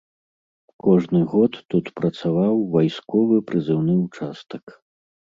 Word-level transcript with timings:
Кожны 0.85 1.19
год 1.33 1.57
тут 1.73 1.91
працаваў 1.99 2.55
вайсковы 2.75 3.37
прызыўны 3.51 3.93
ўчастак. 4.05 4.65